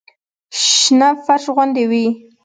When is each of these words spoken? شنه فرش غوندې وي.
شنه 0.79 1.09
فرش 1.25 1.45
غوندې 1.55 1.83
وي. 1.91 2.05